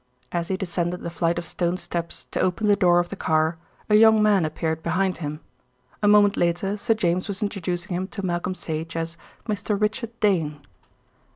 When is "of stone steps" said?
1.37-2.25